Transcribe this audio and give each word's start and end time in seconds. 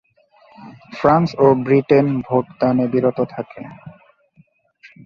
France 0.93 1.29
ও 1.37 1.45
Britain 1.65 2.07
vote 2.25 2.45
দানে 2.59 2.85
বিরত 2.93 3.19
থাকে। 3.33 3.61